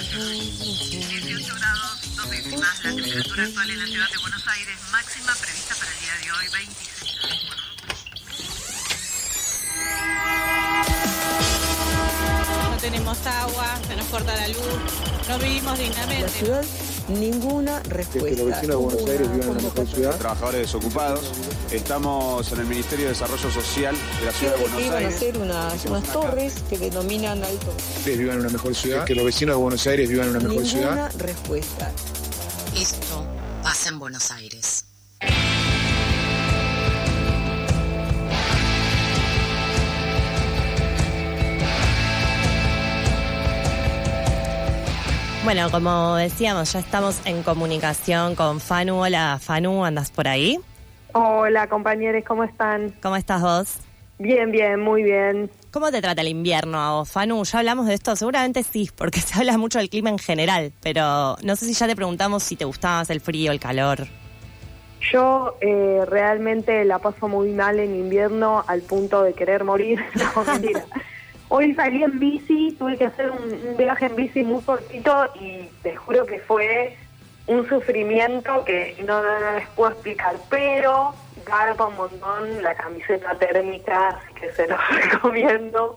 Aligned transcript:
18 0.00 1.54
grados, 1.54 2.16
dos 2.16 2.30
décimas. 2.30 2.82
La 2.82 2.90
temperatura 2.94 3.42
actual 3.44 3.70
en 3.70 3.78
la 3.78 3.86
ciudad 3.86 4.08
de 4.10 4.18
Buenos 4.22 4.48
Aires, 4.48 4.78
máxima 4.90 5.34
prevista 5.34 5.74
para 5.74 5.92
el 5.92 6.00
día 6.00 6.12
de 6.22 6.32
hoy, 6.32 6.48
26 6.52 7.14
grados. 7.18 7.42
No 12.70 12.76
tenemos 12.78 13.18
agua, 13.26 13.78
se 13.86 13.96
nos 13.96 14.06
corta 14.06 14.34
la 14.34 14.48
luz, 14.48 14.58
no 15.28 15.38
vivimos 15.38 15.78
La 15.78 15.84
dignamente. 15.84 16.28
ciudad, 16.30 16.64
ninguna 17.08 17.82
que 17.82 17.90
respuesta. 17.90 18.30
los 18.42 18.46
vecinos 18.46 18.68
de 18.68 18.74
Buenos 18.76 19.08
Aires 19.10 19.32
vivan 19.32 19.42
en 19.42 19.48
una 19.50 19.62
mejor 19.62 19.86
ciudad. 19.88 20.16
trabajadores 20.18 20.60
desocupados. 20.62 21.20
Estamos 21.72 22.52
en 22.52 22.60
el 22.60 22.66
Ministerio 22.66 23.06
de 23.06 23.12
Desarrollo 23.12 23.50
Social 23.50 23.96
de 24.20 24.26
la 24.26 24.32
Ciudad 24.32 24.54
de 24.56 24.60
Buenos 24.60 24.80
iban 24.82 24.92
a 24.92 24.98
Aires. 24.98 25.14
hacer 25.14 25.38
unas, 25.38 25.84
unas 25.86 26.12
torres 26.12 26.62
que 26.68 26.76
denominan 26.76 27.42
alto. 27.42 27.74
Ustedes 27.96 28.18
vivan 28.18 28.34
en 28.36 28.40
una 28.42 28.50
mejor 28.50 28.74
ciudad. 28.74 29.04
Que 29.04 29.14
los 29.14 29.24
vecinos 29.24 29.56
de 29.56 29.62
Buenos 29.62 29.86
Aires 29.86 30.08
vivan 30.10 30.28
en 30.28 30.36
una 30.36 30.48
mejor 30.48 30.66
ciudad. 30.66 30.90
Ninguna 30.90 31.08
respuesta. 31.26 31.90
Esto 32.76 33.26
pasa 33.62 33.88
en 33.88 33.98
Buenos 33.98 34.30
Aires. 34.30 34.84
Bueno, 45.44 45.70
como 45.70 46.14
decíamos, 46.16 46.72
ya 46.72 46.78
estamos 46.78 47.16
en 47.24 47.42
comunicación 47.42 48.36
con 48.36 48.60
Fanu. 48.60 49.02
Hola, 49.02 49.40
Fanu, 49.42 49.84
¿andas 49.84 50.10
por 50.10 50.28
ahí? 50.28 50.58
Hola 51.14 51.68
compañeros, 51.68 52.24
¿cómo 52.26 52.44
están? 52.44 52.94
¿Cómo 53.02 53.16
estás 53.16 53.42
vos? 53.42 53.80
Bien, 54.18 54.50
bien, 54.50 54.80
muy 54.80 55.02
bien. 55.02 55.50
¿Cómo 55.70 55.90
te 55.90 56.00
trata 56.00 56.22
el 56.22 56.28
invierno 56.28 56.80
a 56.80 56.92
vos, 56.92 57.10
Fanu? 57.10 57.44
¿Ya 57.44 57.58
hablamos 57.58 57.86
de 57.86 57.94
esto? 57.94 58.16
Seguramente 58.16 58.62
sí, 58.62 58.88
porque 58.96 59.20
se 59.20 59.38
habla 59.38 59.58
mucho 59.58 59.78
del 59.78 59.90
clima 59.90 60.08
en 60.08 60.18
general, 60.18 60.72
pero 60.82 61.36
no 61.42 61.56
sé 61.56 61.66
si 61.66 61.74
ya 61.74 61.86
te 61.86 61.96
preguntamos 61.96 62.42
si 62.42 62.56
te 62.56 62.64
gustaba 62.64 62.98
más 62.98 63.10
el 63.10 63.20
frío, 63.20 63.52
el 63.52 63.60
calor. 63.60 64.06
Yo 65.12 65.56
eh, 65.60 66.04
realmente 66.06 66.84
la 66.84 66.98
paso 66.98 67.28
muy 67.28 67.50
mal 67.50 67.78
en 67.80 67.94
invierno 67.94 68.64
al 68.66 68.82
punto 68.82 69.22
de 69.22 69.34
querer 69.34 69.64
morir. 69.64 70.00
No, 70.14 70.44
mentira. 70.44 70.84
Hoy 71.48 71.74
salí 71.74 72.02
en 72.02 72.18
bici, 72.18 72.74
tuve 72.78 72.96
que 72.96 73.04
hacer 73.04 73.30
un, 73.30 73.68
un 73.68 73.76
viaje 73.76 74.06
en 74.06 74.16
bici 74.16 74.42
muy 74.42 74.62
cortito 74.62 75.26
y 75.38 75.68
te 75.82 75.94
juro 75.96 76.24
que 76.24 76.38
fue 76.38 76.96
un 77.46 77.68
sufrimiento 77.68 78.64
que 78.64 78.96
no, 79.06 79.22
les 79.56 79.68
puedo 79.70 79.92
explicar, 79.92 80.34
pero 80.48 81.14
garpa 81.44 81.86
un 81.86 81.96
montón 81.96 82.62
la 82.62 82.74
camiseta 82.74 83.34
térmica, 83.34 84.08
así 84.10 84.34
que 84.34 84.52
se 84.52 84.66
los 84.68 84.78
recomiendo. 84.90 85.96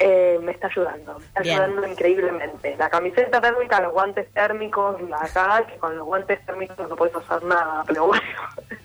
Eh, 0.00 0.38
me 0.44 0.52
está 0.52 0.68
ayudando, 0.68 1.18
me 1.18 1.24
está 1.26 1.40
Bien. 1.40 1.60
ayudando 1.60 1.88
increíblemente. 1.88 2.76
La 2.78 2.88
camiseta 2.88 3.40
térmica, 3.40 3.80
los 3.80 3.92
guantes 3.92 4.32
térmicos, 4.32 5.00
la 5.02 5.16
acá, 5.16 5.64
que 5.66 5.76
con 5.78 5.96
los 5.96 6.06
guantes 6.06 6.38
térmicos 6.46 6.88
no 6.88 6.94
puedes 6.94 7.16
hacer 7.16 7.42
nada, 7.42 7.82
pero 7.84 8.06
bueno, 8.06 8.22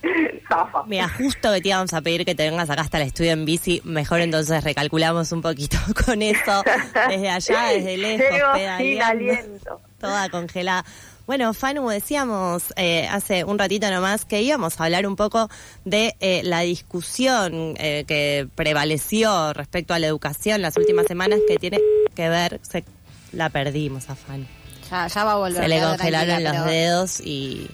zafa. 0.49 0.81
Mira, 0.87 1.07
justo 1.09 1.53
que 1.53 1.61
te 1.61 1.67
íbamos 1.67 1.93
a 1.93 2.01
pedir 2.01 2.25
que 2.25 2.33
te 2.33 2.49
vengas 2.49 2.67
acá 2.71 2.81
hasta 2.81 2.97
el 2.97 3.05
estudio 3.07 3.31
en 3.33 3.45
bici, 3.45 3.79
mejor 3.83 4.21
entonces 4.21 4.63
recalculamos 4.63 5.31
un 5.31 5.43
poquito 5.43 5.77
con 6.05 6.23
eso, 6.23 6.63
desde 7.07 7.29
allá, 7.29 7.63
desde 7.73 7.97
lejos, 7.97 8.29
Llego 8.31 8.47
sin 8.47 8.63
pedaleando, 8.63 9.05
aliento. 9.05 9.81
toda 9.99 10.29
congelada. 10.29 10.83
Bueno, 11.25 11.53
Fanu, 11.53 11.87
decíamos 11.87 12.73
eh, 12.75 13.07
hace 13.09 13.45
un 13.45 13.57
ratito 13.57 13.89
nomás 13.89 14.25
que 14.25 14.41
íbamos 14.41 14.79
a 14.79 14.83
hablar 14.83 15.07
un 15.07 15.15
poco 15.15 15.49
de 15.85 16.15
eh, 16.19 16.41
la 16.43 16.61
discusión 16.61 17.75
eh, 17.77 18.03
que 18.05 18.47
prevaleció 18.55 19.53
respecto 19.53 19.93
a 19.93 19.99
la 19.99 20.07
educación 20.07 20.61
las 20.61 20.75
últimas 20.75 21.07
semanas 21.07 21.39
que 21.47 21.57
tiene 21.57 21.79
que 22.13 22.27
ver, 22.27 22.59
se, 22.61 22.83
la 23.31 23.49
perdimos 23.49 24.09
a 24.09 24.15
Fanu. 24.15 24.45
Ya, 24.91 25.07
ya 25.07 25.23
va 25.23 25.31
a 25.33 25.35
volver. 25.37 25.63
Se 25.63 25.69
le 25.69 25.81
congelaron 25.81 26.43
los 26.43 26.65
dedos 26.65 27.21
y, 27.21 27.69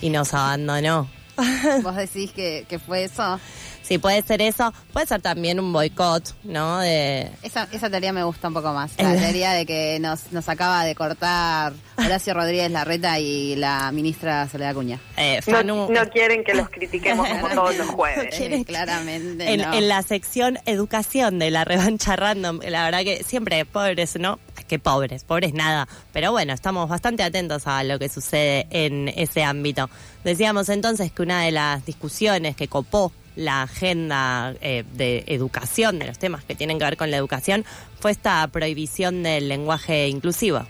y 0.00 0.10
nos 0.10 0.32
abandonó. 0.32 1.08
Vos 1.82 1.96
decís 1.96 2.32
que, 2.32 2.66
que 2.68 2.78
fue 2.78 3.04
eso. 3.04 3.40
Sí, 3.82 3.98
puede 3.98 4.22
ser 4.22 4.40
eso. 4.42 4.72
Puede 4.92 5.06
ser 5.06 5.20
también 5.20 5.58
un 5.58 5.72
boicot, 5.72 6.34
¿no? 6.44 6.78
De, 6.78 7.28
Esa, 7.42 7.66
esa 7.72 7.90
teoría 7.90 8.12
me 8.12 8.22
gusta 8.22 8.46
un 8.48 8.54
poco 8.54 8.72
más. 8.72 8.92
La 8.96 9.16
teoría 9.16 9.52
de 9.52 9.66
que 9.66 9.98
nos, 10.00 10.30
nos 10.30 10.48
acaba 10.48 10.84
de 10.84 10.94
cortar 10.94 11.72
Horacio 11.96 12.32
Rodríguez 12.32 12.70
Larreta 12.70 13.18
y 13.18 13.56
la 13.56 13.90
ministra 13.90 14.48
Soledad 14.48 14.70
Acuña. 14.70 15.00
eh, 15.16 15.40
No, 15.48 15.56
Fanu. 15.56 15.88
no 15.90 16.08
quieren 16.10 16.44
que 16.44 16.54
los 16.54 16.68
critiquemos 16.70 17.28
como 17.28 17.48
todos 17.54 17.76
los 17.76 17.88
jueves. 17.88 18.38
Eh, 18.40 18.64
claramente. 18.64 19.52
en, 19.52 19.60
no. 19.62 19.74
en 19.74 19.88
la 19.88 20.02
sección 20.02 20.58
educación 20.64 21.38
de 21.40 21.50
la 21.50 21.64
revancha 21.64 22.14
random, 22.14 22.60
la 22.68 22.84
verdad 22.84 23.00
que 23.02 23.24
siempre 23.24 23.64
pobres, 23.64 24.16
¿no? 24.16 24.38
Que 24.72 24.78
pobres, 24.78 25.22
pobres 25.24 25.52
nada. 25.52 25.86
Pero 26.14 26.32
bueno, 26.32 26.54
estamos 26.54 26.88
bastante 26.88 27.22
atentos 27.22 27.66
a 27.66 27.84
lo 27.84 27.98
que 27.98 28.08
sucede 28.08 28.66
en 28.70 29.08
ese 29.08 29.44
ámbito. 29.44 29.90
Decíamos 30.24 30.70
entonces 30.70 31.12
que 31.12 31.20
una 31.20 31.42
de 31.42 31.52
las 31.52 31.84
discusiones 31.84 32.56
que 32.56 32.68
copó 32.68 33.12
la 33.36 33.64
agenda 33.64 34.54
eh, 34.62 34.84
de 34.94 35.24
educación, 35.26 35.98
de 35.98 36.06
los 36.06 36.18
temas 36.18 36.42
que 36.44 36.54
tienen 36.54 36.78
que 36.78 36.86
ver 36.86 36.96
con 36.96 37.10
la 37.10 37.18
educación, 37.18 37.66
fue 38.00 38.12
esta 38.12 38.48
prohibición 38.48 39.22
del 39.22 39.50
lenguaje 39.50 40.08
inclusivo. 40.08 40.60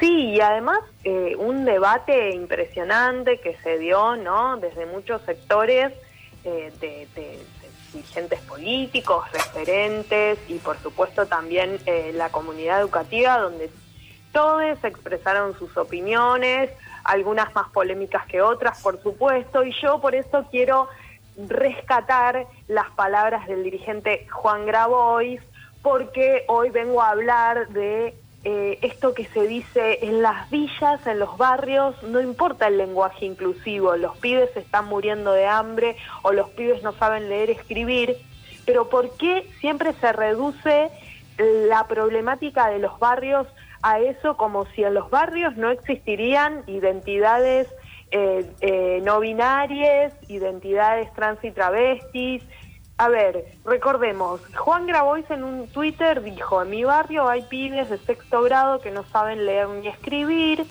Sí, 0.00 0.30
y 0.30 0.40
además 0.40 0.78
eh, 1.04 1.36
un 1.36 1.66
debate 1.66 2.30
impresionante 2.34 3.40
que 3.40 3.58
se 3.62 3.76
dio, 3.76 4.16
¿no? 4.16 4.56
Desde 4.56 4.86
muchos 4.86 5.20
sectores 5.26 5.92
eh, 6.44 6.72
de 6.80 7.06
dirigentes 7.92 8.40
políticos, 8.40 9.30
referentes 9.32 10.38
y 10.48 10.58
por 10.58 10.78
supuesto 10.78 11.26
también 11.26 11.78
eh, 11.86 12.12
la 12.14 12.30
comunidad 12.30 12.80
educativa, 12.80 13.38
donde 13.38 13.70
todos 14.32 14.82
expresaron 14.84 15.58
sus 15.58 15.76
opiniones, 15.76 16.70
algunas 17.04 17.54
más 17.54 17.68
polémicas 17.70 18.26
que 18.26 18.42
otras, 18.42 18.80
por 18.82 19.02
supuesto, 19.02 19.64
y 19.64 19.72
yo 19.80 20.00
por 20.00 20.14
eso 20.14 20.44
quiero 20.50 20.88
rescatar 21.48 22.46
las 22.68 22.90
palabras 22.90 23.46
del 23.46 23.64
dirigente 23.64 24.26
Juan 24.30 24.66
Grabois, 24.66 25.40
porque 25.82 26.44
hoy 26.48 26.70
vengo 26.70 27.00
a 27.00 27.10
hablar 27.10 27.68
de 27.68 28.14
eh, 28.44 28.78
esto 28.82 29.12
que 29.12 29.26
se 29.26 29.46
dice 29.46 29.98
en 30.02 30.22
las 30.22 30.48
villas, 30.50 31.06
en 31.06 31.18
los 31.18 31.36
barrios, 31.36 32.02
no 32.02 32.20
importa 32.20 32.68
el 32.68 32.78
lenguaje 32.78 33.26
inclusivo, 33.26 33.96
los 33.96 34.16
pibes 34.18 34.56
están 34.56 34.86
muriendo 34.86 35.32
de 35.32 35.46
hambre 35.46 35.96
o 36.22 36.32
los 36.32 36.48
pibes 36.50 36.82
no 36.82 36.92
saben 36.92 37.28
leer 37.28 37.50
escribir, 37.50 38.16
pero 38.64 38.88
¿por 38.88 39.16
qué 39.16 39.46
siempre 39.60 39.92
se 40.00 40.12
reduce 40.12 40.90
la 41.36 41.86
problemática 41.86 42.68
de 42.68 42.78
los 42.78 42.98
barrios 42.98 43.46
a 43.82 43.98
eso 43.98 44.36
como 44.36 44.66
si 44.66 44.84
en 44.84 44.94
los 44.94 45.10
barrios 45.10 45.56
no 45.56 45.70
existirían 45.70 46.62
identidades 46.66 47.68
eh, 48.12 48.44
eh, 48.60 49.00
no 49.04 49.20
binarias, 49.20 50.12
identidades 50.28 51.12
trans 51.12 51.42
y 51.44 51.52
travestis. 51.52 52.42
A 53.00 53.08
ver, 53.08 53.46
recordemos, 53.64 54.42
Juan 54.54 54.84
Grabois 54.84 55.24
en 55.30 55.42
un 55.42 55.68
Twitter 55.68 56.22
dijo, 56.22 56.60
en 56.60 56.68
mi 56.68 56.84
barrio 56.84 57.30
hay 57.30 57.40
pibes 57.40 57.88
de 57.88 57.96
sexto 57.96 58.42
grado 58.42 58.82
que 58.82 58.90
no 58.90 59.04
saben 59.04 59.46
leer 59.46 59.70
ni 59.70 59.88
escribir, 59.88 60.66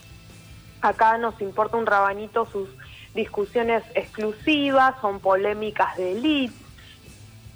acá 0.80 1.18
nos 1.18 1.40
importa 1.40 1.76
un 1.76 1.86
rabanito 1.86 2.46
sus 2.46 2.68
discusiones 3.16 3.82
exclusivas, 3.96 4.94
son 5.00 5.18
polémicas 5.18 5.96
de 5.96 6.12
élite, 6.12 6.54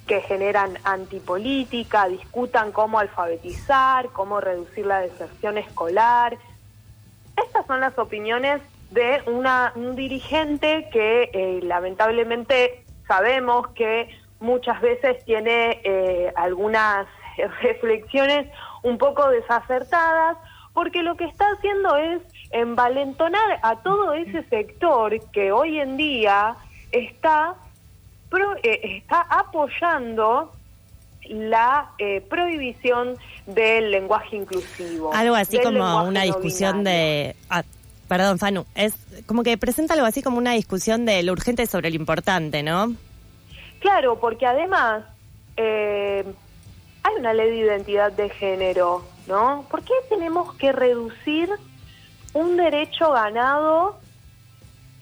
que 0.08 0.20
generan 0.22 0.76
antipolítica, 0.82 2.08
discutan 2.08 2.72
cómo 2.72 2.98
alfabetizar, 2.98 4.08
cómo 4.08 4.40
reducir 4.40 4.86
la 4.86 4.98
deserción 4.98 5.56
escolar. 5.56 6.36
Estas 7.36 7.64
son 7.66 7.78
las 7.78 7.96
opiniones 7.96 8.60
de 8.90 9.22
una, 9.26 9.70
un 9.76 9.94
dirigente 9.94 10.88
que 10.92 11.30
eh, 11.32 11.60
lamentablemente 11.62 12.84
sabemos 13.06 13.68
que 13.68 14.23
muchas 14.44 14.80
veces 14.80 15.24
tiene 15.24 15.80
eh, 15.84 16.32
algunas 16.36 17.06
reflexiones 17.62 18.46
un 18.82 18.98
poco 18.98 19.28
desacertadas, 19.30 20.36
porque 20.72 21.02
lo 21.02 21.16
que 21.16 21.24
está 21.24 21.46
haciendo 21.56 21.96
es 21.96 22.20
envalentonar 22.50 23.58
a 23.62 23.76
todo 23.82 24.12
ese 24.12 24.42
sector 24.44 25.18
que 25.32 25.50
hoy 25.52 25.80
en 25.80 25.96
día 25.96 26.54
está 26.92 27.54
pro- 28.28 28.56
eh, 28.62 28.80
está 28.98 29.22
apoyando 29.22 30.52
la 31.28 31.90
eh, 31.98 32.20
prohibición 32.28 33.16
del 33.46 33.90
lenguaje 33.90 34.36
inclusivo. 34.36 35.12
Algo 35.14 35.34
así 35.36 35.58
como 35.58 36.04
una 36.04 36.22
discusión 36.22 36.84
de... 36.84 37.34
ah, 37.48 37.62
perdón, 38.08 38.38
Fanu, 38.38 38.66
es 38.74 38.94
como 39.26 39.42
que 39.42 39.56
presenta 39.56 39.94
algo 39.94 40.06
así 40.06 40.22
como 40.22 40.36
una 40.38 40.52
discusión 40.52 41.06
de 41.06 41.22
lo 41.22 41.32
urgente 41.32 41.66
sobre 41.66 41.88
lo 41.90 41.96
importante, 41.96 42.62
¿no? 42.62 42.94
Claro, 43.84 44.18
porque 44.18 44.46
además 44.46 45.04
eh, 45.58 46.24
hay 47.02 47.14
una 47.18 47.34
ley 47.34 47.50
de 47.50 47.56
identidad 47.58 48.12
de 48.12 48.30
género, 48.30 49.04
¿no? 49.26 49.66
¿Por 49.70 49.82
qué 49.82 49.92
tenemos 50.08 50.54
que 50.54 50.72
reducir 50.72 51.50
un 52.32 52.56
derecho 52.56 53.12
ganado? 53.12 53.98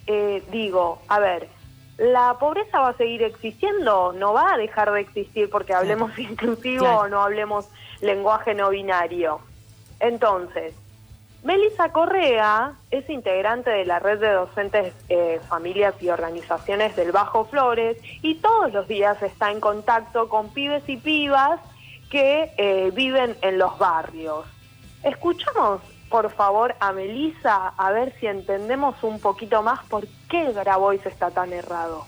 Eh, 0.08 0.42
digo, 0.50 1.00
a 1.06 1.20
ver, 1.20 1.48
la 1.96 2.36
pobreza 2.40 2.80
va 2.80 2.88
a 2.88 2.96
seguir 2.96 3.22
existiendo, 3.22 4.12
no 4.14 4.32
va 4.32 4.54
a 4.54 4.56
dejar 4.58 4.90
de 4.90 5.02
existir 5.02 5.48
porque 5.48 5.74
hablemos 5.74 6.18
inclusivo 6.18 6.80
Claro. 6.80 6.98
o 7.02 7.08
no 7.08 7.22
hablemos 7.22 7.68
lenguaje 8.00 8.52
no 8.52 8.70
binario. 8.70 9.38
Entonces, 10.00 10.74
Melissa 11.42 11.90
Correa 11.90 12.74
es 12.92 13.10
integrante 13.10 13.70
de 13.70 13.84
la 13.84 13.98
red 13.98 14.20
de 14.20 14.30
docentes, 14.30 14.94
eh, 15.08 15.40
familias 15.48 15.94
y 16.00 16.08
organizaciones 16.08 16.94
del 16.94 17.10
Bajo 17.10 17.46
Flores 17.46 17.96
y 18.22 18.36
todos 18.36 18.72
los 18.72 18.86
días 18.86 19.20
está 19.22 19.50
en 19.50 19.58
contacto 19.58 20.28
con 20.28 20.52
pibes 20.54 20.88
y 20.88 20.98
pibas 20.98 21.60
que 22.10 22.52
eh, 22.56 22.92
viven 22.94 23.36
en 23.42 23.58
los 23.58 23.76
barrios. 23.76 24.46
Escuchamos, 25.02 25.80
por 26.08 26.30
favor, 26.30 26.76
a 26.78 26.92
Melissa 26.92 27.72
a 27.76 27.90
ver 27.90 28.14
si 28.20 28.28
entendemos 28.28 29.02
un 29.02 29.18
poquito 29.18 29.64
más 29.64 29.84
por 29.86 30.06
qué 30.30 30.52
Grabois 30.52 31.04
está 31.06 31.32
tan 31.32 31.52
errado. 31.52 32.04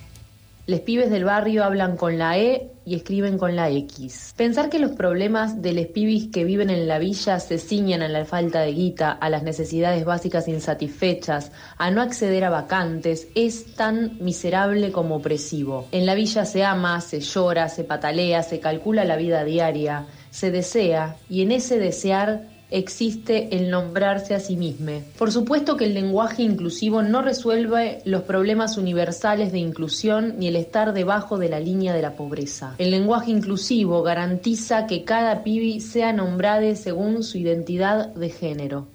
Les 0.67 0.81
pibes 0.81 1.11
del 1.11 1.25
barrio 1.25 1.63
hablan 1.63 1.99
con 1.99 2.17
la 2.17 2.39
E 2.39 2.71
y 2.87 2.95
escriben 2.95 3.37
con 3.37 3.55
la 3.55 3.69
X. 3.69 4.33
Pensar 4.35 4.71
que 4.71 4.79
los 4.79 4.93
problemas 4.93 5.61
de 5.61 5.75
les 5.75 5.89
pibis 5.89 6.29
que 6.33 6.45
viven 6.45 6.71
en 6.71 6.89
la 6.89 6.99
villa 6.99 7.39
se 7.39 7.59
ciñan 7.59 8.01
a 8.01 8.09
la 8.09 8.25
falta 8.25 8.63
de 8.63 8.73
guita, 8.73 9.13
a 9.13 9.29
las 9.29 9.43
necesidades 9.43 10.07
básicas 10.07 10.49
insatisfechas, 10.49 11.53
a 11.77 11.91
no 11.91 12.01
acceder 12.01 12.45
a 12.45 12.51
vacantes, 12.51 13.29
es 13.35 13.75
tan 13.75 14.17
miserable 14.21 14.91
como 14.91 15.17
opresivo. 15.17 15.87
En 15.93 16.07
la 16.07 16.15
villa 16.15 16.47
se 16.47 16.65
ama, 16.65 16.99
se 17.03 17.21
llora, 17.21 17.69
se 17.69 17.85
patalea, 17.85 18.43
se 18.43 18.59
calcula 18.59 19.05
la 19.05 19.17
vida 19.17 19.45
diaria, 19.45 20.07
se 20.31 20.51
desea, 20.51 21.17
y 21.29 21.43
en 21.43 21.53
ese 21.53 21.79
desear 21.79 22.54
existe 22.79 23.57
el 23.57 23.71
nombrarse 23.71 24.35
a 24.35 24.41
sí 24.41 24.57
mismo. 24.57 25.03
Por 25.19 25.33
supuesto 25.33 25.77
que 25.77 25.85
el 25.85 25.95
lenguaje 25.95 26.43
inclusivo 26.43 27.03
no 27.03 27.23
resuelve 27.23 28.01
los 28.05 28.23
problemas 28.23 28.77
universales 28.79 29.53
de 29.53 29.59
inclusión 29.59 30.35
ni 30.39 30.49
el 30.49 30.57
estar 30.57 30.93
debajo 30.93 31.39
de 31.39 31.49
la 31.49 31.61
línea 31.61 31.93
de 31.95 32.03
la 32.03 32.15
pobreza. 32.15 32.75
El 32.79 32.91
lenguaje 32.91 33.31
inclusivo 33.31 34.03
garantiza 34.03 34.87
que 34.87 35.05
cada 35.05 35.43
pibi 35.43 35.81
sea 35.81 36.13
nombrado 36.13 36.55
según 36.77 37.23
su 37.23 37.39
identidad 37.39 38.15
de 38.15 38.31
género. 38.31 38.87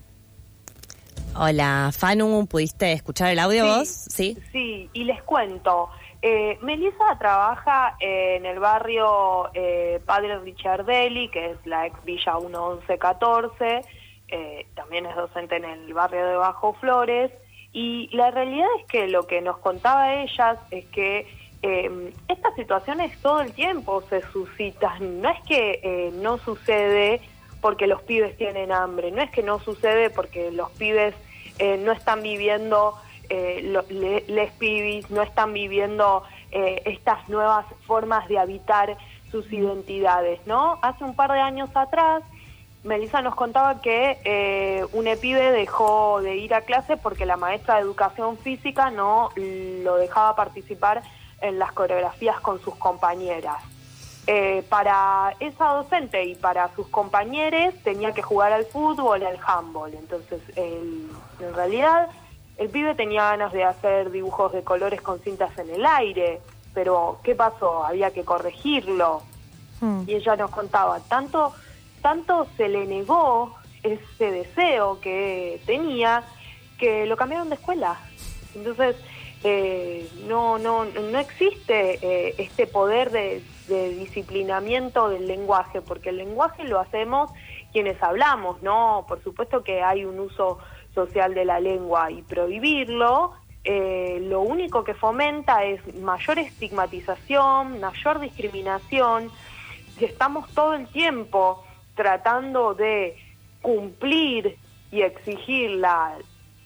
Hola, 1.35 1.91
Fanu, 1.91 2.47
¿pudiste 2.47 2.91
escuchar 2.93 3.31
el 3.31 3.39
audio 3.39 3.65
vos? 3.65 3.87
Sí. 3.87 4.37
Sí, 4.51 4.89
y 4.93 5.03
les 5.03 5.21
cuento. 5.23 5.89
Eh, 6.21 6.57
Melissa 6.61 7.17
trabaja 7.17 7.95
en 7.99 8.45
el 8.45 8.59
barrio 8.59 9.49
eh, 9.53 10.01
Padre 10.05 10.39
Richardelli, 10.39 11.29
que 11.29 11.51
es 11.51 11.65
la 11.65 11.87
ex 11.87 12.03
Villa 12.03 12.37
1114, 12.37 13.81
eh, 14.27 14.67
también 14.75 15.05
es 15.05 15.15
docente 15.15 15.55
en 15.55 15.65
el 15.65 15.93
barrio 15.93 16.25
de 16.25 16.35
Bajo 16.35 16.73
Flores, 16.73 17.31
y 17.71 18.09
la 18.11 18.31
realidad 18.31 18.67
es 18.79 18.85
que 18.87 19.07
lo 19.07 19.27
que 19.27 19.41
nos 19.41 19.57
contaba 19.59 20.15
ella 20.15 20.57
es 20.71 20.85
que 20.87 21.27
eh, 21.61 22.13
estas 22.27 22.55
situaciones 22.55 23.17
todo 23.21 23.41
el 23.41 23.51
tiempo 23.51 24.01
se 24.09 24.21
suscitan, 24.31 25.21
no 25.21 25.29
es 25.29 25.41
que 25.41 25.79
eh, 25.83 26.11
no 26.13 26.37
sucede 26.37 27.21
porque 27.61 27.85
los 27.85 28.01
pibes 28.03 28.37
tienen 28.37 28.71
hambre, 28.71 29.11
no 29.11 29.21
es 29.21 29.29
que 29.31 29.43
no 29.43 29.59
sucede 29.59 30.09
porque 30.09 30.51
los 30.51 30.71
pibes 30.71 31.13
eh, 31.59 31.77
no 31.77 31.91
están 31.91 32.23
viviendo 32.23 32.95
eh, 33.29 33.61
lo- 33.63 33.85
le- 33.89 34.25
les 34.27 34.51
pibis 34.53 35.09
no 35.09 35.21
están 35.21 35.53
viviendo 35.53 36.23
eh, 36.51 36.81
estas 36.85 37.27
nuevas 37.29 37.65
formas 37.85 38.27
de 38.27 38.39
habitar 38.39 38.97
sus 39.31 39.51
identidades, 39.53 40.39
¿no? 40.47 40.79
Hace 40.81 41.03
un 41.03 41.15
par 41.15 41.31
de 41.31 41.39
años 41.39 41.69
atrás, 41.75 42.23
Melissa 42.83 43.21
nos 43.21 43.35
contaba 43.35 43.81
que 43.81 44.17
eh, 44.23 44.85
un 44.93 45.05
pibe 45.21 45.51
dejó 45.51 46.21
de 46.21 46.37
ir 46.37 46.53
a 46.55 46.61
clase 46.61 46.97
porque 46.97 47.25
la 47.25 47.37
maestra 47.37 47.75
de 47.75 47.81
educación 47.81 48.37
física 48.37 48.89
no 48.89 49.29
lo 49.35 49.95
dejaba 49.97 50.35
participar 50.35 51.03
en 51.41 51.59
las 51.59 51.71
coreografías 51.73 52.39
con 52.39 52.59
sus 52.61 52.75
compañeras. 52.75 53.57
Eh, 54.27 54.63
para 54.69 55.33
esa 55.39 55.69
docente 55.69 56.23
y 56.25 56.35
para 56.35 56.69
sus 56.75 56.87
compañeros 56.87 57.73
tenía 57.83 58.11
que 58.13 58.21
jugar 58.21 58.53
al 58.53 58.65
fútbol, 58.65 59.25
al 59.25 59.39
handball. 59.45 59.93
Entonces, 59.93 60.41
el- 60.55 61.09
en 61.39 61.53
realidad, 61.55 62.09
el 62.59 62.69
pibe 62.69 62.93
tenía 62.93 63.23
ganas 63.23 63.53
de 63.53 63.63
hacer 63.63 64.11
dibujos 64.11 64.51
de 64.51 64.63
colores 64.63 65.01
con 65.01 65.19
cintas 65.21 65.57
en 65.57 65.69
el 65.69 65.85
aire, 65.85 66.41
pero 66.73 67.19
¿qué 67.23 67.33
pasó? 67.33 67.85
Había 67.85 68.11
que 68.11 68.23
corregirlo. 68.23 69.23
Y 70.05 70.13
ella 70.13 70.35
nos 70.35 70.51
contaba, 70.51 70.99
tanto, 71.07 71.53
tanto 72.01 72.47
se 72.57 72.67
le 72.67 72.85
negó 72.85 73.55
ese 73.81 74.29
deseo 74.29 74.99
que 74.99 75.61
tenía 75.65 76.21
que 76.77 77.05
lo 77.05 77.15
cambiaron 77.15 77.47
de 77.47 77.55
escuela. 77.55 77.97
Entonces, 78.53 78.97
eh, 79.45 80.09
no, 80.27 80.59
no, 80.59 80.83
no 80.83 81.17
existe 81.17 81.97
eh, 82.01 82.35
este 82.37 82.67
poder 82.67 83.09
de, 83.11 83.41
de 83.69 83.89
disciplinamiento 83.91 85.07
del 85.07 85.27
lenguaje, 85.27 85.81
porque 85.81 86.09
el 86.09 86.17
lenguaje 86.17 86.65
lo 86.65 86.81
hacemos 86.81 87.31
quienes 87.71 88.03
hablamos, 88.03 88.61
¿no? 88.61 89.05
Por 89.07 89.23
supuesto 89.23 89.63
que 89.63 89.81
hay 89.81 90.03
un 90.03 90.19
uso 90.19 90.59
social 91.05 91.33
de 91.33 91.45
la 91.45 91.59
lengua 91.59 92.11
y 92.11 92.21
prohibirlo, 92.23 93.33
eh, 93.63 94.19
lo 94.21 94.41
único 94.41 94.83
que 94.83 94.93
fomenta 94.93 95.63
es 95.63 95.81
mayor 95.95 96.39
estigmatización, 96.39 97.79
mayor 97.79 98.19
discriminación, 98.19 99.29
y 99.99 100.05
estamos 100.05 100.49
todo 100.53 100.73
el 100.73 100.87
tiempo 100.87 101.63
tratando 101.95 102.73
de 102.73 103.17
cumplir 103.61 104.57
y 104.91 105.01
exigir 105.01 105.71
la, 105.71 106.15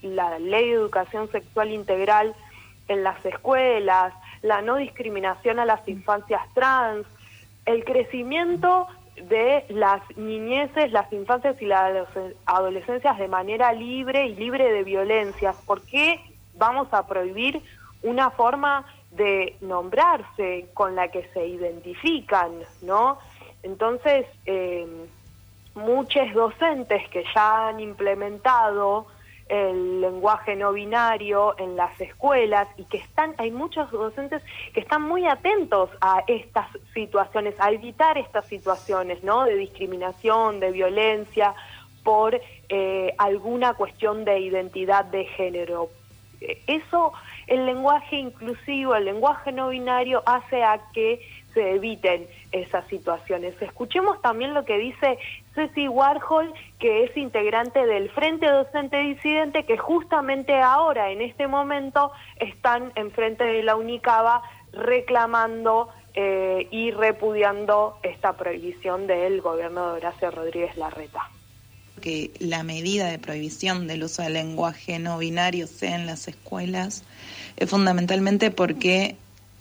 la 0.01 0.37
ley 0.39 0.69
de 0.69 0.75
educación 0.75 1.29
sexual 1.31 1.71
integral 1.71 2.35
en 2.87 3.03
las 3.03 3.25
escuelas, 3.25 4.13
la 4.41 4.61
no 4.61 4.75
discriminación 4.75 5.59
a 5.59 5.65
las 5.65 5.87
infancias 5.87 6.41
trans, 6.53 7.07
el 7.65 7.83
crecimiento 7.85 8.87
de 9.15 9.65
las 9.69 10.01
niñeces, 10.17 10.91
las 10.91 11.11
infancias 11.13 11.61
y 11.61 11.65
las 11.65 11.91
adoles- 11.91 12.35
adolescencias 12.45 13.17
de 13.17 13.27
manera 13.27 13.71
libre 13.73 14.25
y 14.27 14.35
libre 14.35 14.71
de 14.71 14.83
violencias. 14.83 15.55
¿Por 15.65 15.81
qué 15.81 16.19
vamos 16.55 16.87
a 16.91 17.05
prohibir 17.07 17.61
una 18.01 18.31
forma 18.31 18.85
de 19.11 19.55
nombrarse 19.61 20.67
con 20.73 20.95
la 20.95 21.09
que 21.09 21.29
se 21.33 21.45
identifican, 21.45 22.51
no? 22.81 23.19
Entonces, 23.61 24.25
eh, 24.45 24.87
muchos 25.75 26.33
docentes 26.33 27.07
que 27.09 27.23
ya 27.33 27.69
han 27.69 27.79
implementado 27.79 29.07
el 29.49 30.01
lenguaje 30.01 30.55
no 30.55 30.73
binario 30.73 31.55
en 31.59 31.75
las 31.75 31.99
escuelas 31.99 32.67
y 32.77 32.85
que 32.85 32.97
están, 32.97 33.35
hay 33.37 33.51
muchos 33.51 33.91
docentes 33.91 34.41
que 34.73 34.79
están 34.79 35.01
muy 35.03 35.25
atentos 35.25 35.89
a 36.01 36.23
estas 36.27 36.67
situaciones, 36.93 37.55
a 37.59 37.71
evitar 37.71 38.17
estas 38.17 38.45
situaciones, 38.47 39.23
¿no? 39.23 39.45
De 39.45 39.55
discriminación, 39.55 40.59
de 40.59 40.71
violencia 40.71 41.53
por 42.03 42.39
eh, 42.69 43.13
alguna 43.17 43.73
cuestión 43.75 44.25
de 44.25 44.39
identidad 44.39 45.05
de 45.05 45.25
género. 45.25 45.89
Eso, 46.67 47.13
el 47.47 47.65
lenguaje 47.65 48.17
inclusivo, 48.17 48.95
el 48.95 49.05
lenguaje 49.05 49.51
no 49.51 49.69
binario 49.69 50.23
hace 50.25 50.63
a 50.63 50.81
que 50.93 51.21
se 51.53 51.75
eviten 51.75 52.27
esas 52.51 52.85
situaciones. 52.87 53.59
Escuchemos 53.61 54.21
también 54.21 54.53
lo 54.53 54.65
que 54.65 54.77
dice 54.77 55.17
Ceci 55.55 55.87
Warhol, 55.87 56.53
que 56.79 57.03
es 57.03 57.15
integrante 57.15 57.85
del 57.85 58.09
Frente 58.09 58.47
Docente 58.47 58.97
Disidente, 58.97 59.65
que 59.65 59.77
justamente 59.77 60.53
ahora, 60.59 61.11
en 61.11 61.21
este 61.21 61.47
momento, 61.47 62.11
están 62.39 62.91
enfrente 62.95 63.43
de 63.43 63.63
la 63.63 63.75
UNICABA 63.75 64.41
reclamando 64.71 65.89
eh, 66.15 66.67
y 66.71 66.91
repudiando 66.91 67.97
esta 68.03 68.33
prohibición 68.33 69.07
del 69.07 69.41
gobierno 69.41 69.91
de 69.91 69.97
Horacio 69.97 70.31
Rodríguez 70.31 70.75
Larreta. 70.77 71.29
que 72.01 72.31
la 72.39 72.63
medida 72.63 73.07
de 73.07 73.17
prohibición 73.17 73.87
del 73.87 74.03
uso 74.03 74.23
del 74.23 74.33
lenguaje 74.33 74.99
no 74.99 75.17
binario 75.17 75.67
sea 75.67 75.95
en 75.95 76.05
las 76.05 76.27
escuelas 76.27 77.03
es 77.55 77.69
fundamentalmente 77.69 78.51
porque 78.51 79.15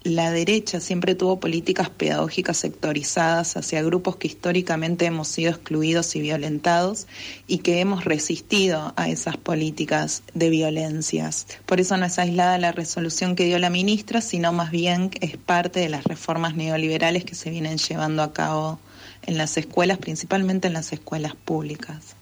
la 0.04 0.32
derecha 0.32 0.80
siempre 0.80 1.14
tuvo 1.14 1.38
políticas 1.38 1.88
pedagógicas 1.88 2.56
sectorizadas 2.56 3.56
hacia 3.56 3.82
grupos 3.82 4.16
que 4.16 4.26
históricamente 4.26 5.06
hemos 5.06 5.28
sido 5.28 5.50
excluidos 5.50 6.16
y 6.16 6.20
violentados 6.20 7.06
y 7.46 7.58
que 7.58 7.80
hemos 7.80 8.04
resistido 8.04 8.94
a 8.96 9.08
esas 9.08 9.36
políticas 9.36 10.24
de 10.34 10.50
violencias. 10.50 11.46
Por 11.66 11.80
eso 11.80 11.96
no 11.96 12.06
es 12.06 12.18
aislada 12.18 12.58
la 12.58 12.72
resolución 12.72 13.36
que 13.36 13.44
dio 13.44 13.58
la 13.58 13.70
ministra, 13.70 14.20
sino 14.20 14.52
más 14.52 14.70
bien 14.70 15.10
es 15.20 15.36
parte 15.36 15.80
de 15.80 15.88
las 15.88 16.04
reformas 16.04 16.56
neoliberales 16.56 17.24
que 17.24 17.34
se 17.34 17.50
vienen 17.50 17.78
llevando 17.78 18.22
a 18.22 18.32
cabo 18.32 18.80
en 19.24 19.38
las 19.38 19.56
escuelas, 19.56 19.98
principalmente 19.98 20.66
en 20.66 20.74
las 20.74 20.92
escuelas 20.92 21.36
públicas. 21.36 22.16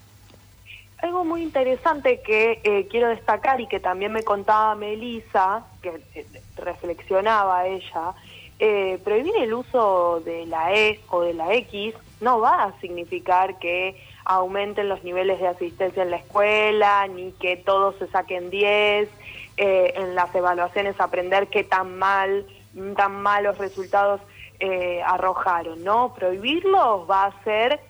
Algo 1.03 1.25
muy 1.25 1.43
interesante 1.43 2.21
que 2.21 2.61
eh, 2.63 2.87
quiero 2.91 3.09
destacar 3.09 3.61
y 3.61 3.67
que 3.67 3.81
también 3.81 4.13
me 4.13 4.23
contaba 4.23 4.75
Melissa, 4.75 5.65
que 5.81 6.01
eh, 6.15 6.27
reflexionaba 6.57 7.67
ella, 7.67 8.13
eh, 8.59 8.99
prohibir 9.03 9.35
el 9.39 9.55
uso 9.55 10.21
de 10.21 10.45
la 10.45 10.75
E 10.75 11.01
o 11.09 11.23
de 11.23 11.33
la 11.33 11.55
X 11.55 11.95
no 12.21 12.41
va 12.41 12.65
a 12.65 12.81
significar 12.81 13.59
que 13.59 13.99
aumenten 14.27 14.91
los 14.91 15.03
niveles 15.03 15.41
de 15.41 15.49
asistencia 15.49 16.03
en 16.03 16.11
la 16.11 16.19
escuela, 16.19 17.07
ni 17.07 17.33
que 17.33 17.57
todos 17.57 17.97
se 17.97 18.07
saquen 18.09 18.51
10, 18.51 19.09
eh, 19.57 19.95
en 19.97 20.15
las 20.15 20.35
evaluaciones 20.35 21.01
aprender 21.01 21.49
qué 21.49 21.65
tan 21.65 21.99
mal, 21.99 22.45
tan 22.95 23.23
malos 23.23 23.57
resultados 23.57 24.21
arrojaron, 25.07 25.83
¿no? 25.83 26.13
Prohibirlos 26.13 27.11
va 27.11 27.25
a 27.25 27.45
ser 27.45 27.81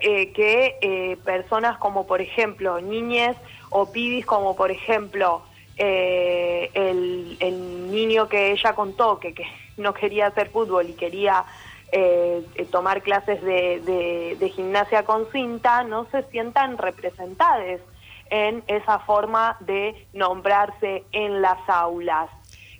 eh, 0.00 0.32
que 0.32 0.76
eh, 0.80 1.16
personas 1.24 1.78
como 1.78 2.06
por 2.06 2.20
ejemplo 2.20 2.80
niñes 2.80 3.36
o 3.70 3.90
pibis 3.90 4.26
como 4.26 4.54
por 4.56 4.70
ejemplo 4.70 5.42
eh, 5.78 6.70
el, 6.74 7.90
niño 7.90 8.28
que 8.28 8.52
ella 8.52 8.74
contó 8.74 9.18
que, 9.18 9.32
que 9.34 9.44
no 9.76 9.94
quería 9.94 10.26
hacer 10.26 10.50
fútbol 10.50 10.88
y 10.90 10.94
quería 10.94 11.44
eh, 11.92 12.42
tomar 12.70 13.02
clases 13.02 13.40
de, 13.42 13.80
de- 13.80 14.36
de 14.38 14.48
gimnasia 14.50 15.04
con 15.04 15.30
cinta 15.30 15.82
no 15.84 16.04
se 16.10 16.22
sientan 16.24 16.76
representadas 16.78 17.80
en 18.28 18.62
esa 18.66 18.98
forma 19.00 19.56
de 19.60 19.94
nombrarse 20.12 21.04
en 21.12 21.40
las 21.42 21.58
aulas. 21.68 22.28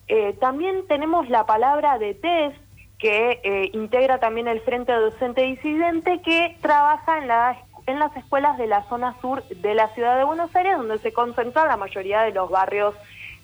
Eh, 0.08 0.34
también 0.40 0.86
tenemos 0.88 1.28
la 1.28 1.46
palabra 1.46 1.98
de 1.98 2.14
TES, 2.14 2.52
que 2.98 3.40
eh, 3.44 3.70
integra 3.74 4.18
también 4.18 4.48
el 4.48 4.60
Frente 4.62 4.92
Docente 4.92 5.42
Disidente, 5.42 6.20
que 6.24 6.56
trabaja 6.62 7.18
en, 7.18 7.28
la- 7.28 7.56
en 7.86 7.98
las 7.98 8.16
escuelas 8.16 8.56
de 8.58 8.66
la 8.66 8.82
zona 8.88 9.14
sur 9.20 9.42
de 9.48 9.74
la 9.74 9.88
ciudad 9.94 10.16
de 10.16 10.24
Buenos 10.24 10.54
Aires, 10.56 10.76
donde 10.76 10.98
se 10.98 11.12
concentra 11.12 11.66
la 11.66 11.76
mayoría 11.76 12.22
de 12.22 12.32
los 12.32 12.50
barrios 12.50 12.94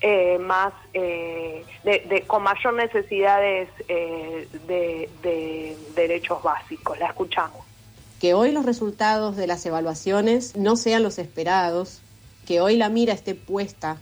eh, 0.00 0.38
más 0.38 0.72
eh, 0.94 1.64
de- 1.84 2.24
con 2.26 2.42
mayor 2.42 2.74
necesidades 2.74 3.68
eh, 3.88 4.48
de, 4.66 5.08
de 5.22 5.76
derechos 5.94 6.42
básicos. 6.42 6.98
La 6.98 7.06
escuchamos. 7.06 7.64
que 8.20 8.34
hoy 8.34 8.50
los 8.52 8.64
resultados 8.66 9.36
de 9.36 9.46
las 9.46 9.64
evaluaciones 9.66 10.56
no 10.56 10.76
sean 10.76 11.02
los 11.02 11.18
esperados, 11.18 12.00
que 12.46 12.60
hoy 12.60 12.76
la 12.76 12.88
mira 12.88 13.12
esté 13.12 13.34
puesta 13.36 13.98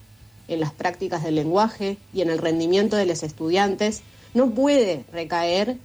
en 0.49 0.61
las 0.61 0.73
prácticas 0.73 1.23
del 1.23 1.35
lenguaje 1.35 1.97
y 2.15 2.23
en 2.23 2.31
el 2.31 2.39
rendimiento 2.39 2.97
de 2.97 3.05
los 3.07 3.23
estudiantes, 3.23 4.03
no 4.35 4.51
puede 4.51 5.05
recaer 5.13 5.79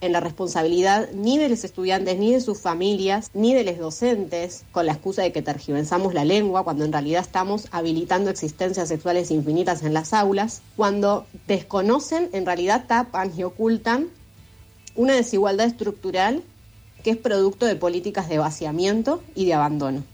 en 0.00 0.12
la 0.12 0.20
responsabilidad 0.20 1.08
ni 1.12 1.38
de 1.38 1.48
los 1.48 1.64
estudiantes, 1.64 2.18
ni 2.18 2.32
de 2.32 2.40
sus 2.40 2.60
familias, 2.60 3.30
ni 3.32 3.54
de 3.54 3.64
los 3.64 3.78
docentes, 3.78 4.64
con 4.70 4.86
la 4.86 4.92
excusa 4.92 5.22
de 5.22 5.32
que 5.32 5.42
tergiversamos 5.42 6.12
la 6.12 6.24
lengua, 6.24 6.62
cuando 6.62 6.84
en 6.84 6.92
realidad 6.92 7.22
estamos 7.22 7.68
habilitando 7.70 8.30
existencias 8.30 8.88
sexuales 8.88 9.30
infinitas 9.30 9.82
en 9.82 9.94
las 9.94 10.12
aulas, 10.12 10.60
cuando 10.76 11.26
desconocen, 11.46 12.28
en 12.32 12.44
realidad 12.44 12.84
tapan 12.86 13.32
y 13.36 13.44
ocultan 13.44 14.08
una 14.94 15.14
desigualdad 15.14 15.66
estructural 15.66 16.42
que 17.02 17.10
es 17.10 17.16
producto 17.16 17.66
de 17.66 17.76
políticas 17.76 18.28
de 18.28 18.38
vaciamiento 18.38 19.22
y 19.34 19.46
de 19.46 19.54
abandono. 19.54 20.04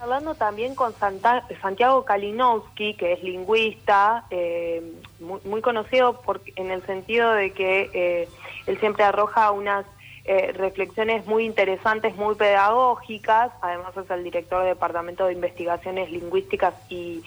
Hablando 0.00 0.34
también 0.34 0.74
con 0.74 0.94
Santiago 0.94 2.04
Kalinowski, 2.04 2.94
que 2.94 3.14
es 3.14 3.22
lingüista, 3.22 4.24
eh, 4.30 4.92
muy, 5.20 5.40
muy 5.44 5.62
conocido 5.62 6.20
por, 6.20 6.42
en 6.56 6.70
el 6.70 6.84
sentido 6.84 7.32
de 7.32 7.52
que 7.52 7.90
eh, 7.94 8.28
él 8.66 8.78
siempre 8.78 9.04
arroja 9.04 9.50
unas 9.52 9.86
eh, 10.26 10.52
reflexiones 10.52 11.24
muy 11.26 11.44
interesantes, 11.44 12.16
muy 12.16 12.34
pedagógicas, 12.34 13.52
además 13.62 13.96
es 13.96 14.10
el 14.10 14.24
director 14.24 14.60
del 14.64 14.74
Departamento 14.74 15.26
de 15.26 15.32
Investigaciones 15.32 16.10
Lingüísticas 16.10 16.74
y 16.88 17.22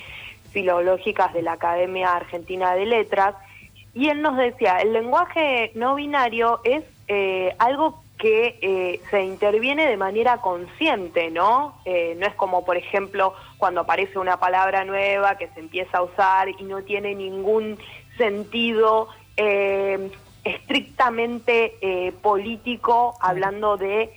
Filológicas 0.51 1.33
de 1.33 1.41
la 1.41 1.53
Academia 1.53 2.13
Argentina 2.13 2.75
de 2.75 2.85
Letras, 2.85 3.35
y 3.93 4.09
él 4.09 4.21
nos 4.21 4.37
decía, 4.37 4.81
el 4.81 4.93
lenguaje 4.93 5.71
no 5.75 5.95
binario 5.95 6.59
es 6.63 6.83
eh, 7.07 7.55
algo 7.57 8.03
que 8.19 8.59
eh, 8.61 9.01
se 9.09 9.23
interviene 9.23 9.87
de 9.87 9.95
manera 9.95 10.41
consciente, 10.41 11.31
¿no? 11.31 11.79
Eh, 11.85 12.15
no 12.19 12.27
es 12.27 12.35
como, 12.35 12.65
por 12.65 12.75
ejemplo, 12.75 13.33
cuando 13.57 13.81
aparece 13.81 14.19
una 14.19 14.37
palabra 14.37 14.83
nueva 14.83 15.37
que 15.37 15.47
se 15.47 15.61
empieza 15.61 15.99
a 15.99 16.03
usar 16.03 16.49
y 16.49 16.63
no 16.63 16.83
tiene 16.83 17.15
ningún 17.15 17.79
sentido 18.17 19.07
eh, 19.37 20.11
estrictamente 20.43 21.77
eh, 21.81 22.11
político, 22.21 23.15
hablando 23.21 23.77
de 23.77 24.13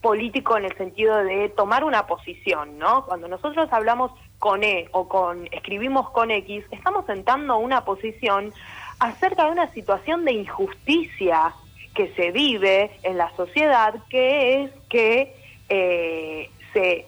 político 0.00 0.56
en 0.56 0.64
el 0.64 0.76
sentido 0.78 1.22
de 1.22 1.50
tomar 1.50 1.84
una 1.84 2.06
posición, 2.06 2.78
¿no? 2.78 3.04
Cuando 3.04 3.28
nosotros 3.28 3.70
hablamos 3.70 4.12
con 4.38 4.64
E 4.64 4.88
o 4.92 5.08
con 5.08 5.46
escribimos 5.52 6.08
con 6.10 6.30
X, 6.30 6.64
estamos 6.70 7.04
sentando 7.04 7.58
una 7.58 7.84
posición 7.84 8.50
acerca 8.98 9.44
de 9.44 9.52
una 9.52 9.70
situación 9.72 10.24
de 10.24 10.32
injusticia 10.32 11.54
que 11.94 12.12
se 12.14 12.30
vive 12.30 12.90
en 13.02 13.18
la 13.18 13.34
sociedad, 13.36 13.94
que 14.08 14.64
es 14.64 14.70
que 14.88 15.36
eh, 15.68 16.50
se, 16.72 17.06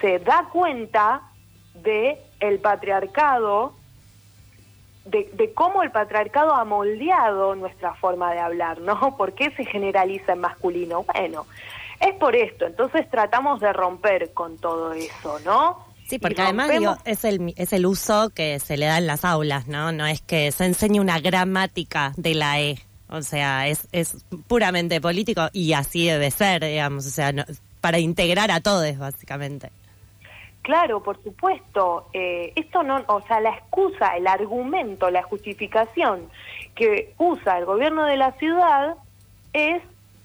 se 0.00 0.18
da 0.18 0.48
cuenta 0.52 1.22
de 1.74 2.18
el 2.40 2.58
patriarcado, 2.58 3.74
de, 5.04 5.30
de 5.34 5.52
cómo 5.54 5.82
el 5.82 5.90
patriarcado 5.90 6.54
ha 6.54 6.64
moldeado 6.64 7.54
nuestra 7.54 7.94
forma 7.94 8.32
de 8.32 8.40
hablar, 8.40 8.80
¿no? 8.80 9.16
¿Por 9.16 9.34
qué 9.34 9.50
se 9.52 9.64
generaliza 9.64 10.32
en 10.32 10.40
masculino? 10.40 11.04
Bueno, 11.04 11.46
es 12.00 12.14
por 12.14 12.36
esto, 12.36 12.66
entonces 12.66 13.08
tratamos 13.10 13.60
de 13.60 13.72
romper 13.72 14.32
con 14.32 14.58
todo 14.58 14.92
eso, 14.92 15.38
¿no? 15.44 15.88
Sí, 16.08 16.18
porque 16.18 16.40
además 16.40 16.70
digo, 16.70 16.96
es 17.04 17.24
el 17.24 17.52
es 17.56 17.74
el 17.74 17.84
uso 17.84 18.30
que 18.30 18.58
se 18.60 18.78
le 18.78 18.86
da 18.86 18.96
en 18.96 19.06
las 19.06 19.26
aulas, 19.26 19.68
¿no? 19.68 19.92
No 19.92 20.06
es 20.06 20.22
que 20.22 20.50
se 20.52 20.64
enseñe 20.64 21.00
una 21.00 21.20
gramática 21.20 22.14
de 22.16 22.34
la 22.34 22.60
E. 22.60 22.78
O 23.10 23.22
sea, 23.22 23.68
es, 23.68 23.88
es 23.92 24.16
puramente 24.46 25.00
político 25.00 25.48
y 25.52 25.72
así 25.72 26.06
debe 26.06 26.30
ser, 26.30 26.62
digamos, 26.64 27.06
o 27.06 27.10
sea, 27.10 27.32
no- 27.32 27.44
para 27.80 27.98
integrar 27.98 28.50
a 28.50 28.60
todos, 28.60 28.98
básicamente. 28.98 29.70
Claro, 30.62 31.02
por 31.02 31.22
supuesto. 31.22 32.08
Eh, 32.12 32.52
esto 32.56 32.82
no, 32.82 33.02
o 33.06 33.22
sea, 33.22 33.40
la 33.40 33.50
excusa, 33.50 34.16
el 34.16 34.26
argumento, 34.26 35.08
la 35.10 35.22
justificación 35.22 36.28
que 36.74 37.14
usa 37.16 37.58
el 37.58 37.64
gobierno 37.64 38.04
de 38.04 38.16
la 38.18 38.32
ciudad 38.32 38.96
es 39.52 39.82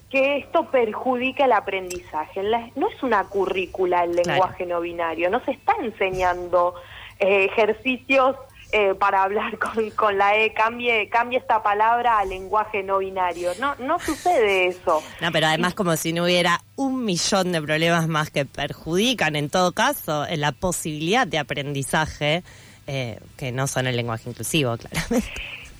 que 0.10 0.38
esto 0.38 0.66
perjudica 0.70 1.46
el 1.46 1.54
aprendizaje. 1.54 2.44
La- 2.44 2.70
no 2.76 2.90
es 2.90 3.02
una 3.02 3.24
currícula 3.24 4.04
el 4.04 4.16
lenguaje 4.16 4.66
no 4.66 4.82
binario, 4.82 5.30
no 5.30 5.40
se 5.46 5.52
está 5.52 5.74
enseñando 5.82 6.76
eh, 7.20 7.46
ejercicios 7.46 8.36
eh, 8.76 8.96
para 8.96 9.22
hablar 9.22 9.60
con, 9.60 9.92
con 9.92 10.18
la 10.18 10.36
E, 10.36 10.52
cambie, 10.52 11.08
cambie 11.08 11.38
esta 11.38 11.62
palabra 11.62 12.18
a 12.18 12.26
lenguaje 12.26 12.82
no 12.82 12.98
binario. 12.98 13.52
No, 13.60 13.76
no 13.76 14.00
sucede 14.00 14.66
eso. 14.66 15.04
No, 15.22 15.32
pero 15.32 15.46
además 15.46 15.76
como 15.76 15.96
si 15.96 16.12
no 16.12 16.24
hubiera 16.24 16.60
un 16.76 17.06
millón 17.06 17.52
de 17.52 17.62
problemas 17.62 18.08
más 18.08 18.32
que 18.32 18.46
perjudican 18.46 19.36
en 19.36 19.52
todo 19.52 19.74
caso 19.74 20.26
en 20.26 20.42
la 20.42 20.54
posibilidad 20.54 21.28
de 21.28 21.38
aprendizaje, 21.38 22.44
eh, 22.88 23.20
que 23.38 23.52
no 23.52 23.68
son 23.68 23.86
el 23.86 23.96
lenguaje 23.96 24.32
inclusivo, 24.32 24.76
claramente. 24.78 25.32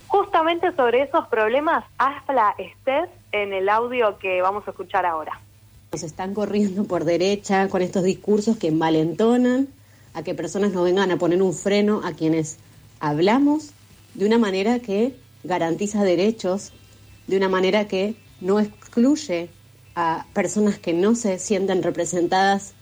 Justamente 0.08 0.76
sobre 0.76 1.02
esos 1.02 1.28
problemas 1.30 1.84
habla 1.98 2.54
Esther 2.60 3.10
en 3.32 3.54
el 3.54 3.70
audio 3.70 4.20
que 4.20 4.44
vamos 4.44 4.68
a 4.68 4.70
escuchar 4.70 5.08
ahora. 5.08 5.40
Nos 5.92 6.04
están 6.04 6.36
corriendo 6.36 6.84
por 6.84 7.06
derecha 7.06 7.68
con 7.70 7.82
estos 7.82 8.04
discursos 8.04 8.58
que 8.58 8.72
malentonan 8.72 9.68
a 10.14 10.22
que 10.22 10.36
personas 10.36 10.74
no 10.74 10.84
vengan 10.84 11.10
a 11.10 11.18
poner 11.18 11.42
un 11.42 11.54
freno 11.54 12.02
a 12.06 12.12
quienes 12.12 12.60
hablamos 13.04 13.72
de 14.14 14.26
una 14.26 14.38
manera 14.38 14.80
que 14.80 15.14
garantiza 15.44 16.06
derechos, 16.06 16.72
de 17.28 17.36
una 17.36 17.50
manera 17.50 17.86
que 17.86 18.16
no 18.40 18.62
excluye 18.62 19.50
a 19.94 20.26
personas 20.34 20.80
que 20.80 20.94
no 20.94 21.14
se 21.14 21.38
sienten 21.38 21.84
representadas 21.84 22.76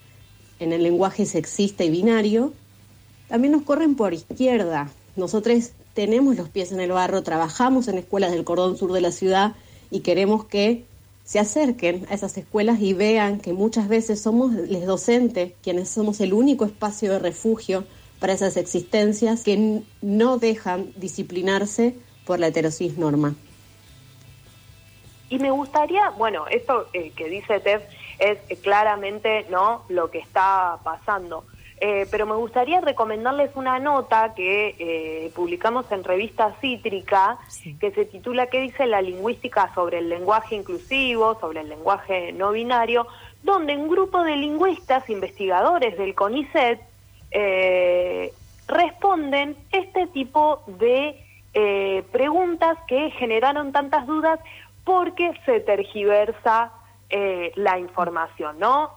en 0.59 0.73
el 0.73 0.83
lenguaje 0.83 1.25
sexista 1.25 1.83
y 1.83 1.89
binario, 1.89 2.53
también 3.29 3.51
nos 3.51 3.63
corren 3.63 3.95
por 3.95 4.13
izquierda. 4.13 4.91
Nosotros 5.15 5.71
tenemos 5.95 6.35
los 6.35 6.49
pies 6.49 6.71
en 6.71 6.81
el 6.81 6.91
barro, 6.91 7.23
trabajamos 7.23 7.87
en 7.87 7.97
escuelas 7.97 8.31
del 8.31 8.43
cordón 8.43 8.77
sur 8.77 8.93
de 8.93 9.01
la 9.01 9.11
ciudad 9.11 9.55
y 9.89 10.01
queremos 10.01 10.45
que 10.45 10.85
se 11.25 11.39
acerquen 11.39 12.05
a 12.11 12.13
esas 12.13 12.37
escuelas 12.37 12.79
y 12.79 12.93
vean 12.93 13.39
que 13.39 13.53
muchas 13.53 13.87
veces 13.87 14.21
somos 14.21 14.53
los 14.53 14.85
docentes 14.85 15.53
quienes 15.63 15.89
somos 15.89 16.21
el 16.21 16.33
único 16.33 16.63
espacio 16.65 17.11
de 17.11 17.17
refugio 17.17 17.85
para 18.21 18.33
esas 18.33 18.55
existencias 18.55 19.43
que 19.43 19.81
no 20.01 20.37
dejan 20.37 20.93
disciplinarse 20.95 21.95
por 22.25 22.39
la 22.39 22.47
heterosis 22.47 22.97
norma. 22.97 23.35
Y 25.27 25.39
me 25.39 25.51
gustaría, 25.51 26.11
bueno, 26.11 26.45
esto 26.47 26.87
eh, 26.93 27.11
que 27.15 27.27
dice 27.27 27.59
Tef 27.59 27.81
es 28.19 28.37
eh, 28.47 28.55
claramente 28.57 29.45
no 29.49 29.83
lo 29.89 30.11
que 30.11 30.19
está 30.19 30.77
pasando. 30.83 31.45
Eh, 31.83 32.05
pero 32.11 32.27
me 32.27 32.35
gustaría 32.35 32.79
recomendarles 32.79 33.49
una 33.55 33.79
nota 33.79 34.35
que 34.35 34.75
eh, 34.77 35.31
publicamos 35.33 35.91
en 35.91 36.03
revista 36.03 36.55
Cítrica, 36.61 37.39
que 37.79 37.89
se 37.89 38.05
titula 38.05 38.45
¿Qué 38.45 38.61
dice 38.61 38.85
la 38.85 39.01
lingüística 39.01 39.73
sobre 39.73 39.97
el 39.97 40.07
lenguaje 40.07 40.55
inclusivo, 40.55 41.39
sobre 41.39 41.61
el 41.61 41.69
lenguaje 41.69 42.33
no 42.33 42.51
binario? 42.51 43.07
donde 43.43 43.75
un 43.75 43.89
grupo 43.89 44.23
de 44.23 44.35
lingüistas, 44.35 45.09
investigadores 45.09 45.97
del 45.97 46.13
CONICET, 46.13 46.79
eh, 47.31 48.33
responden 48.67 49.55
este 49.71 50.07
tipo 50.07 50.63
de 50.67 51.23
eh, 51.53 52.03
preguntas 52.11 52.77
que 52.87 53.11
generaron 53.11 53.71
tantas 53.71 54.05
dudas 54.07 54.39
porque 54.83 55.31
se 55.45 55.59
tergiversa 55.59 56.71
eh, 57.09 57.51
la 57.55 57.77
información, 57.79 58.57
¿no? 58.59 58.91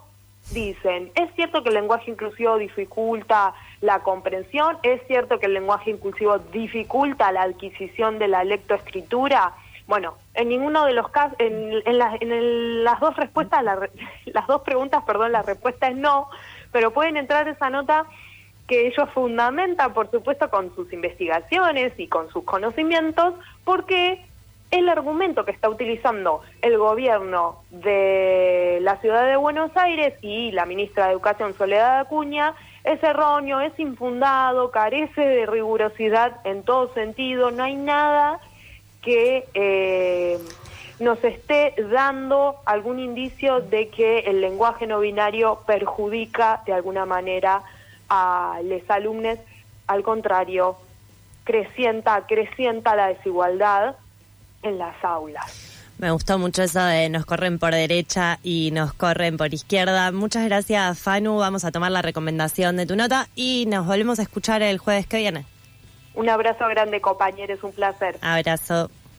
Dicen, 0.53 1.11
¿es 1.15 1.35
cierto 1.35 1.63
que 1.63 1.71
el 1.71 1.75
lenguaje 1.77 2.11
inclusivo 2.11 2.59
dificulta 2.59 3.55
la 3.81 4.01
comprensión? 4.01 4.79
¿Es 4.83 5.01
cierto 5.07 5.39
que 5.39 5.47
el 5.47 5.55
lenguaje 5.55 5.91
inclusivo 5.91 6.39
dificulta 6.39 7.33
la 7.33 7.43
adquisición 7.43 8.19
de 8.19 8.29
la 8.29 8.45
lectoescritura? 8.45 9.53
Bueno, 9.87 10.15
en 10.35 10.49
ninguno 10.51 10.85
de 10.85 10.93
los 10.93 11.09
casos, 11.09 11.35
en, 11.39 11.73
en, 11.87 12.33
el- 12.33 12.85
las 12.85 13.01
dos 13.01 13.17
respuestas, 13.17 13.63
la 13.65 13.89
las 14.27 14.47
dos 14.47 14.61
preguntas, 14.63 15.03
perdón, 15.05 15.33
la 15.33 15.43
respuesta 15.43 15.89
es 15.89 15.97
no, 15.97 16.29
pero 16.75 16.91
pueden 16.91 17.17
entrar 17.17 17.47
esa 17.47 17.71
nota 17.71 18.05
que 18.67 18.89
ellos 18.89 19.09
fundamentan, 19.15 19.95
por 19.95 20.11
supuesto, 20.11 20.51
con 20.51 20.75
sus 20.75 20.93
investigaciones 20.93 21.93
y 21.99 22.09
con 22.09 22.29
sus 22.31 22.43
conocimientos, 22.43 23.35
porque 23.65 24.21
el 24.73 24.89
argumento 24.89 25.45
que 25.45 25.53
está 25.53 25.69
utilizando 25.69 26.43
el 26.63 26.77
gobierno 26.77 27.61
de 27.71 28.81
la 28.83 28.97
ciudad 28.97 29.25
de 29.25 29.37
Buenos 29.37 29.71
Aires 29.77 30.15
y 30.21 30.51
la 30.51 30.67
ministra 30.67 31.07
de 31.07 31.13
Educación 31.13 31.55
Soledad 31.55 32.01
Acuña 32.01 32.55
es 32.83 33.01
erróneo, 33.05 33.61
es 33.61 33.79
infundado, 33.79 34.73
carece 34.73 35.21
de 35.21 35.47
rigurosidad 35.47 36.45
en 36.45 36.65
todo 36.65 36.93
sentido, 36.93 37.53
no 37.53 37.63
hay 37.63 37.77
nada 37.77 38.41
que 39.01 39.45
eh, 39.55 40.04
nos 41.01 41.23
esté 41.25 41.75
dando 41.91 42.57
algún 42.65 43.01
indicio 43.01 43.61
de 43.61 43.89
que 43.89 44.21
el 44.21 44.41
lenguaje 44.41 44.87
no 44.87 45.01
binario 45.01 45.61
perjudica 45.67 46.63
de 46.67 46.73
alguna 46.73 47.05
manera 47.05 47.63
a 48.09 48.61
los 48.63 48.89
alumnos, 48.89 49.39
al 49.87 50.03
contrario, 50.03 50.77
crecienta, 51.45 52.27
crecienta 52.27 52.95
la 52.95 53.09
desigualdad 53.09 53.97
en 54.63 54.79
las 54.79 55.03
aulas. 55.05 55.73
Me 55.99 56.11
gustó 56.11 56.39
mucho 56.39 56.63
eso 56.63 56.83
de 56.83 57.09
nos 57.09 57.25
corren 57.25 57.59
por 57.59 57.73
derecha 57.73 58.39
y 58.43 58.71
nos 58.73 58.93
corren 58.93 59.37
por 59.37 59.55
izquierda. 59.55 60.11
Muchas 60.11 60.45
gracias, 60.45 60.99
Fanu. 60.99 61.37
Vamos 61.37 61.65
a 61.65 61.71
tomar 61.71 61.93
la 61.93 62.03
recomendación 62.03 62.77
de 62.77 62.87
tu 62.87 62.97
nota 62.97 63.29
y 63.37 63.67
nos 63.69 63.87
volvemos 63.87 64.19
a 64.19 64.23
escuchar 64.23 64.63
el 64.63 64.79
jueves 64.79 65.07
que 65.07 65.19
viene. 65.19 65.45
Un 66.15 66.29
abrazo 66.29 66.67
grande, 66.69 67.01
compañeros, 67.01 67.63
un 67.63 67.73
placer. 67.73 68.19
Abrazo. 68.23 68.91